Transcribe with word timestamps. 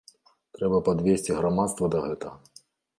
Трэба 0.59 0.79
падвесці 0.89 1.39
грамадства 1.39 1.85
да 1.97 2.05
гэтага. 2.11 2.63